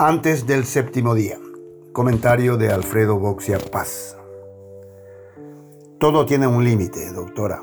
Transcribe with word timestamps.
Antes 0.00 0.46
del 0.46 0.64
séptimo 0.64 1.14
día. 1.14 1.38
Comentario 1.92 2.56
de 2.56 2.70
Alfredo 2.70 3.18
Boxia 3.18 3.58
Paz. 3.58 4.16
Todo 5.98 6.24
tiene 6.24 6.46
un 6.46 6.64
límite, 6.64 7.12
doctora. 7.12 7.62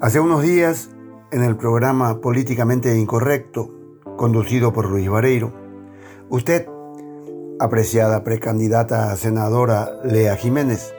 Hace 0.00 0.20
unos 0.20 0.42
días, 0.42 0.90
en 1.32 1.42
el 1.42 1.56
programa 1.56 2.20
Políticamente 2.20 2.96
Incorrecto, 2.96 3.70
conducido 4.16 4.72
por 4.72 4.88
Luis 4.88 5.10
Vareiro, 5.10 5.52
usted, 6.30 6.66
apreciada 7.58 8.24
precandidata 8.24 9.10
a 9.10 9.16
senadora 9.16 10.00
Lea 10.04 10.36
Jiménez, 10.36 10.94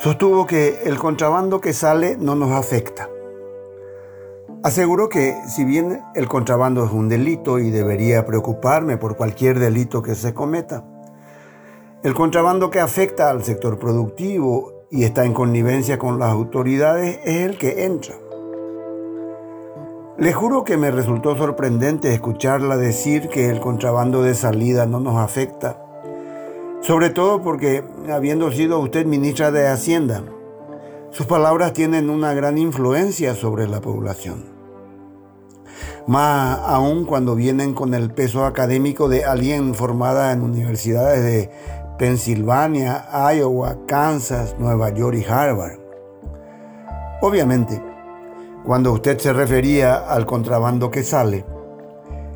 sostuvo 0.00 0.46
que 0.46 0.80
el 0.84 0.98
contrabando 0.98 1.60
que 1.60 1.72
sale 1.72 2.16
no 2.16 2.34
nos 2.34 2.50
afecta 2.52 3.10
Aseguró 4.64 5.10
que 5.10 5.36
si 5.46 5.62
bien 5.62 6.02
el 6.14 6.26
contrabando 6.26 6.86
es 6.86 6.90
un 6.90 7.10
delito 7.10 7.58
y 7.58 7.68
debería 7.70 8.24
preocuparme 8.24 8.96
por 8.96 9.14
cualquier 9.14 9.58
delito 9.58 10.00
que 10.00 10.14
se 10.14 10.32
cometa, 10.32 10.86
el 12.02 12.14
contrabando 12.14 12.70
que 12.70 12.80
afecta 12.80 13.28
al 13.28 13.44
sector 13.44 13.78
productivo 13.78 14.86
y 14.90 15.04
está 15.04 15.26
en 15.26 15.34
connivencia 15.34 15.98
con 15.98 16.18
las 16.18 16.30
autoridades 16.30 17.20
es 17.26 17.42
el 17.42 17.58
que 17.58 17.84
entra. 17.84 18.14
Le 20.16 20.32
juro 20.32 20.64
que 20.64 20.78
me 20.78 20.90
resultó 20.90 21.36
sorprendente 21.36 22.14
escucharla 22.14 22.78
decir 22.78 23.28
que 23.28 23.50
el 23.50 23.60
contrabando 23.60 24.22
de 24.22 24.34
salida 24.34 24.86
no 24.86 24.98
nos 24.98 25.16
afecta, 25.16 25.78
sobre 26.80 27.10
todo 27.10 27.42
porque, 27.42 27.84
habiendo 28.10 28.50
sido 28.50 28.78
usted 28.78 29.04
ministra 29.04 29.50
de 29.50 29.68
Hacienda, 29.68 30.22
sus 31.10 31.26
palabras 31.26 31.74
tienen 31.74 32.08
una 32.08 32.32
gran 32.32 32.56
influencia 32.56 33.34
sobre 33.34 33.68
la 33.68 33.82
población 33.82 34.53
más 36.06 36.58
aún 36.64 37.04
cuando 37.04 37.34
vienen 37.34 37.74
con 37.74 37.94
el 37.94 38.10
peso 38.10 38.44
académico 38.44 39.08
de 39.08 39.24
alguien 39.24 39.74
formada 39.74 40.32
en 40.32 40.42
universidades 40.42 41.24
de 41.24 41.50
Pensilvania, 41.98 43.06
Iowa, 43.34 43.78
Kansas, 43.86 44.56
Nueva 44.58 44.90
York 44.90 45.16
y 45.18 45.24
Harvard. 45.24 45.78
Obviamente, 47.22 47.80
cuando 48.64 48.92
usted 48.92 49.18
se 49.18 49.32
refería 49.32 49.94
al 49.94 50.26
contrabando 50.26 50.90
que 50.90 51.02
sale, 51.02 51.44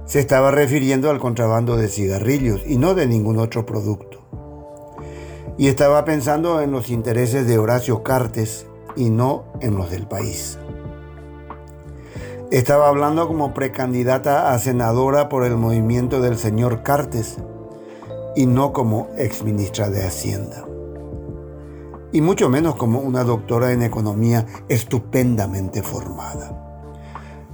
se 0.04 0.20
estaba 0.20 0.50
refiriendo 0.50 1.10
al 1.10 1.18
contrabando 1.18 1.76
de 1.76 1.88
cigarrillos 1.88 2.62
y 2.66 2.78
no 2.78 2.94
de 2.94 3.06
ningún 3.06 3.38
otro 3.38 3.66
producto. 3.66 4.20
Y 5.58 5.68
estaba 5.68 6.04
pensando 6.04 6.62
en 6.62 6.70
los 6.70 6.88
intereses 6.88 7.46
de 7.46 7.58
Horacio 7.58 8.02
Cartes 8.02 8.66
y 8.96 9.10
no 9.10 9.44
en 9.60 9.76
los 9.76 9.90
del 9.90 10.06
país. 10.06 10.58
Estaba 12.50 12.88
hablando 12.88 13.28
como 13.28 13.52
precandidata 13.52 14.54
a 14.54 14.58
senadora 14.58 15.28
por 15.28 15.44
el 15.44 15.58
movimiento 15.58 16.22
del 16.22 16.38
señor 16.38 16.82
Cartes 16.82 17.36
y 18.36 18.46
no 18.46 18.72
como 18.72 19.08
exministra 19.18 19.90
de 19.90 20.06
Hacienda. 20.06 20.64
Y 22.10 22.22
mucho 22.22 22.48
menos 22.48 22.74
como 22.76 23.00
una 23.00 23.22
doctora 23.22 23.72
en 23.72 23.82
economía 23.82 24.46
estupendamente 24.70 25.82
formada. 25.82 26.80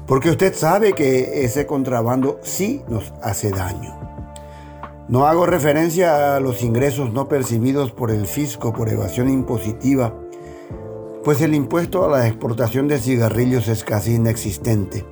Porque 0.06 0.30
usted 0.30 0.54
sabe 0.54 0.92
que 0.92 1.44
ese 1.44 1.66
contrabando 1.66 2.38
sí 2.44 2.84
nos 2.86 3.12
hace 3.20 3.50
daño. 3.50 3.98
No 5.08 5.26
hago 5.26 5.44
referencia 5.44 6.36
a 6.36 6.40
los 6.40 6.62
ingresos 6.62 7.12
no 7.12 7.26
percibidos 7.26 7.90
por 7.90 8.12
el 8.12 8.28
fisco 8.28 8.72
por 8.72 8.88
evasión 8.88 9.28
impositiva 9.28 10.14
pues 11.24 11.40
el 11.40 11.54
impuesto 11.54 12.04
a 12.04 12.18
la 12.18 12.28
exportación 12.28 12.86
de 12.86 12.98
cigarrillos 12.98 13.66
es 13.68 13.82
casi 13.82 14.16
inexistente, 14.16 15.06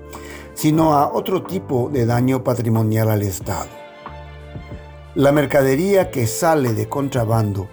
sino 0.52 0.92
a 0.92 1.10
otro 1.10 1.42
tipo 1.42 1.88
de 1.90 2.04
daño 2.04 2.44
patrimonial 2.44 3.10
al 3.10 3.22
Estado. 3.22 3.70
La 5.14 5.32
mercadería 5.32 6.10
que 6.10 6.26
sale 6.26 6.74
de 6.74 6.88
contrabando 6.88 7.68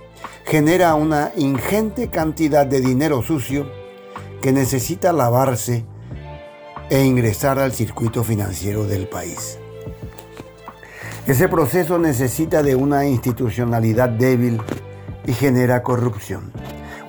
genera 0.46 0.96
una 0.96 1.34
ingente 1.36 2.10
cantidad 2.10 2.66
de 2.66 2.80
dinero 2.80 3.22
sucio 3.22 3.70
que 4.42 4.54
necesita 4.54 5.12
lavarse 5.12 5.86
e 6.90 7.04
ingresar 7.04 7.60
al 7.60 7.74
circuito 7.74 8.24
financiero 8.24 8.86
del 8.86 9.10
país. 9.10 9.60
Ese 11.28 11.50
proceso 11.50 12.00
necesita 12.00 12.64
de 12.64 12.76
una 12.76 13.06
institucionalidad 13.06 14.10
débil 14.10 14.62
y 15.28 15.34
genera 15.34 15.84
corrupción 15.84 16.52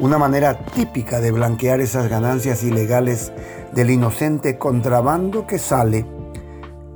una 0.01 0.17
manera 0.17 0.59
típica 0.65 1.21
de 1.21 1.31
blanquear 1.31 1.81
esas 1.81 2.09
ganancias 2.09 2.63
ilegales 2.65 3.33
del 3.73 3.91
inocente 3.91 4.57
contrabando 4.57 5.47
que 5.47 5.59
sale 5.59 6.07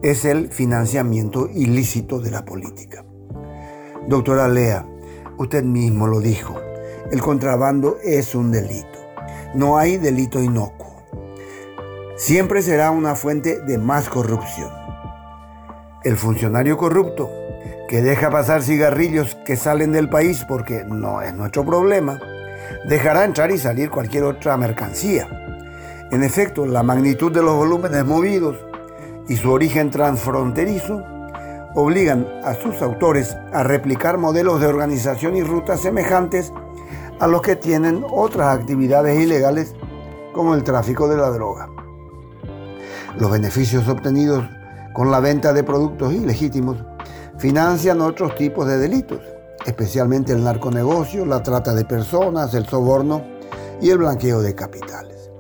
es 0.03 0.25
el 0.25 0.49
financiamiento 0.49 1.49
ilícito 1.53 2.19
de 2.19 2.31
la 2.31 2.47
política. 2.47 3.05
Doctora 4.09 4.49
Lea, 4.49 4.87
usted 5.37 5.63
mismo 5.63 6.07
lo 6.07 6.21
dijo, 6.21 6.59
el 7.13 7.21
contrabando 7.21 7.99
es 8.03 8.35
un 8.35 8.51
delito. 8.51 8.99
No 9.55 9.77
hay 9.77 9.99
delito 9.99 10.43
inocuo. 10.43 11.03
Siempre 12.17 12.63
será 12.63 12.91
una 12.91 13.17
fuente 13.17 13.61
de 13.61 13.77
más 13.77 14.09
corrupción. 14.09 14.71
El 16.05 16.17
funcionario 16.17 16.79
corrupto 16.79 17.31
que 17.87 18.01
deja 18.01 18.31
pasar 18.31 18.63
cigarrillos 18.63 19.35
que 19.45 19.57
salen 19.57 19.93
del 19.93 20.09
país 20.09 20.45
porque 20.49 20.85
no 20.85 21.21
es 21.21 21.35
nuestro 21.35 21.65
problema, 21.67 22.19
dejará 22.87 23.25
entrar 23.25 23.51
y 23.51 23.59
salir 23.59 23.91
cualquier 23.91 24.25
otra 24.25 24.57
mercancía. 24.57 25.29
En 26.11 26.23
efecto, 26.23 26.67
la 26.67 26.83
magnitud 26.83 27.33
de 27.33 27.43
los 27.43 27.57
volúmenes 27.57 28.05
movidos 28.05 28.57
y 29.29 29.37
su 29.37 29.51
origen 29.51 29.91
transfronterizo 29.91 31.03
obligan 31.75 32.27
a 32.45 32.55
sus 32.55 32.81
autores 32.83 33.37
a 33.53 33.65
replicar 33.65 34.19
modelos 34.19 34.61
de 34.61 34.67
organización 34.67 35.37
y 35.37 35.43
rutas 35.43 35.81
semejantes 35.81 36.53
a 37.19 37.27
los 37.27 37.43
que 37.43 37.57
tienen 37.57 38.05
otras 38.09 38.59
actividades 38.59 39.19
ilegales 39.21 39.75
como 40.33 40.55
el 40.55 40.63
tráfico 40.63 41.09
de 41.09 41.17
la 41.17 41.31
droga. 41.31 41.69
Los 43.19 43.31
beneficios 43.31 43.89
obtenidos 43.89 44.45
con 44.93 45.11
la 45.11 45.21
venta 45.21 45.53
de 45.53 45.65
productos 45.65 46.13
ilegítimos 46.13 46.77
financian 47.39 48.01
otros 48.01 48.35
tipos 48.37 48.67
de 48.67 48.79
delitos 48.79 49.21
especialmente 49.65 50.33
el 50.33 50.45
narconegocio, 50.45 51.25
la 51.25 51.43
trata 51.43 51.75
de 51.75 51.85
personas, 51.85 52.55
el 52.55 52.67
soborno 52.67 53.23
y 53.81 53.91
el 53.91 53.99
blanqueo 53.99 54.43
de 54.43 54.55
capitales. 54.55 55.31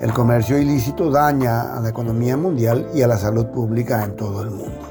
El 0.00 0.12
comercio 0.12 0.58
ilícito 0.58 1.10
daña 1.10 1.76
a 1.76 1.80
la 1.80 1.90
economía 1.90 2.36
mundial 2.36 2.88
y 2.92 3.02
a 3.02 3.06
la 3.06 3.16
salud 3.16 3.46
pública 3.46 4.02
en 4.02 4.16
todo 4.16 4.42
el 4.42 4.50
mundo. 4.50 4.88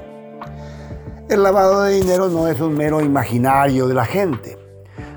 El 1.27 1.43
lavado 1.43 1.83
de 1.83 1.95
dinero 1.95 2.29
no 2.29 2.47
es 2.47 2.59
un 2.59 2.73
mero 2.73 3.01
imaginario 3.01 3.87
de 3.87 3.93
la 3.93 4.05
gente, 4.05 4.57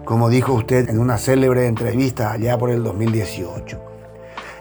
como 0.05 0.29
dijo 0.29 0.53
usted 0.53 0.89
en 0.89 0.99
una 0.99 1.19
célebre 1.19 1.67
entrevista 1.67 2.33
allá 2.33 2.59
por 2.59 2.71
el 2.71 2.83
2018. 2.83 3.81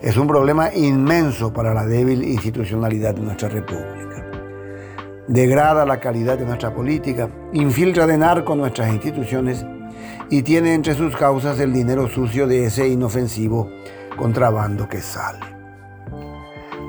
Es 0.02 0.18
un 0.18 0.28
problema 0.28 0.74
inmenso 0.74 1.52
para 1.54 1.74
la 1.74 1.86
débil 1.86 2.24
institucionalidad 2.24 3.16
de 3.16 3.22
nuestra 3.22 3.50
República 3.50 4.12
degrada 5.28 5.85
la 5.85 6.00
calidad 6.00 6.38
de 6.38 6.45
nuestra 6.45 6.73
política, 6.73 7.29
infiltra 7.53 8.06
de 8.07 8.17
narco 8.17 8.56
nuestras 8.56 8.91
instituciones 8.91 9.66
y 10.29 10.41
tiene 10.44 10.73
entre 10.73 10.95
sus 10.95 11.16
causas 11.16 11.59
el 11.59 11.73
dinero 11.73 12.07
sucio 12.07 12.47
de 12.47 12.66
ese 12.66 12.88
inofensivo 12.88 13.69
contrabando 14.17 14.88
que 14.88 15.01
sale. 15.01 15.45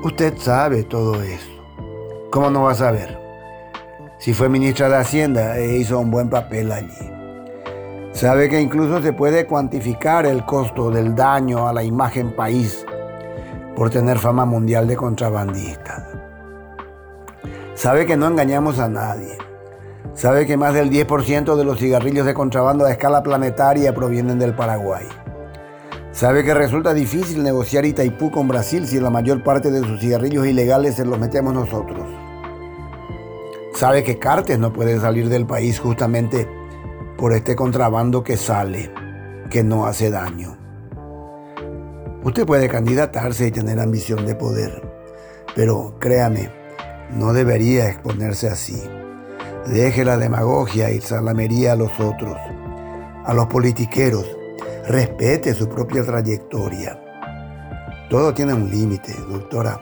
Usted 0.03 0.37
sabe 0.39 0.85
todo 0.85 1.23
eso. 1.23 1.51
¿Cómo 2.31 2.51
no 2.51 2.63
va 2.65 2.73
a 2.73 2.77
saber? 2.77 3.19
Si 4.19 4.35
fue 4.35 4.49
ministra 4.49 4.89
de 4.89 4.97
Hacienda 4.97 5.59
e 5.59 5.77
hizo 5.77 5.99
un 5.99 6.11
buen 6.11 6.29
papel 6.29 6.73
allí. 6.73 7.11
Sabe 8.13 8.49
que 8.49 8.61
incluso 8.61 9.03
se 9.03 9.13
puede 9.13 9.47
cuantificar 9.47 10.25
el 10.27 10.45
costo 10.45 10.91
del 10.91 11.15
daño 11.15 11.67
a 11.69 11.73
la 11.73 11.83
imagen 11.83 12.35
país 12.35 12.85
por 13.75 13.91
tener 13.91 14.19
fama 14.19 14.45
mundial 14.45 14.87
de 14.87 14.97
contrabandista. 14.97 16.24
Sabe 17.75 18.07
que 18.07 18.17
no 18.17 18.29
engañamos 18.29 18.79
a 18.79 18.89
nadie. 18.89 19.37
Sabe 20.15 20.47
que 20.47 20.57
más 20.57 20.75
del 20.75 20.91
10% 20.91 21.57
de 21.57 21.65
los 21.65 21.81
cigarrillos 21.81 22.25
de 22.25 22.33
contrabando 22.33 22.85
a 22.85 22.93
escala 22.93 23.25
planetaria 23.25 23.93
provienen 23.93 24.39
del 24.39 24.55
Paraguay. 24.55 25.07
Sabe 26.13 26.45
que 26.45 26.55
resulta 26.55 26.95
difícil 26.95 27.43
negociar 27.43 27.85
Itaipú 27.85 28.31
con 28.31 28.47
Brasil 28.47 28.87
si 28.87 29.01
la 29.01 29.11
mayor 29.11 29.43
parte 29.43 29.73
de 29.73 29.81
sus 29.81 29.99
cigarrillos 29.99 30.47
ilegales 30.47 30.95
se 30.95 31.05
los 31.05 31.19
metemos 31.19 31.53
nosotros. 31.53 32.07
Sabe 33.75 34.05
que 34.05 34.21
Cartes 34.21 34.57
no 34.61 34.73
puede 34.73 35.01
salir 35.01 35.29
del 35.29 35.45
país 35.45 35.81
justamente 35.81 36.49
por 37.19 37.33
este 37.33 37.57
contrabando 37.57 38.23
que 38.23 38.37
sale, 38.37 38.93
que 39.51 39.65
no 39.65 39.87
hace 39.87 40.11
daño. 40.11 40.57
Usted 42.23 42.47
puede 42.47 42.69
candidatarse 42.69 43.49
y 43.49 43.51
tener 43.51 43.81
ambición 43.81 44.25
de 44.25 44.37
poder, 44.37 44.81
pero 45.57 45.97
créame, 45.99 46.64
no 47.15 47.33
debería 47.33 47.89
exponerse 47.89 48.49
así. 48.49 48.83
Deje 49.67 50.05
la 50.05 50.19
demagogia 50.19 50.91
y 50.91 51.01
salamería 51.01 51.73
a 51.73 51.77
los 51.77 51.93
otros, 51.99 52.37
a 53.25 53.33
los 53.33 53.47
politiqueros. 53.47 54.27
Respete 54.89 55.55
su 55.55 55.69
propia 55.69 56.05
trayectoria. 56.05 57.01
Todo 58.11 58.35
tiene 58.35 58.53
un 58.53 58.71
límite, 58.71 59.15
doctora. 59.29 59.81